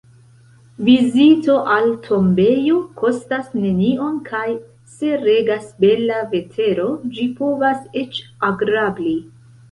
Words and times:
Vizito 0.85 1.55
al 1.73 1.89
tombejo 2.05 2.77
kostas 3.01 3.51
nenion 3.65 4.15
kaj, 4.29 4.47
se 4.93 5.11
regas 5.25 5.67
bela 5.85 6.23
vetero, 6.31 6.87
ĝi 7.19 7.27
povas 7.43 7.85
eĉ 8.03 8.19
agrabli. 8.49 9.15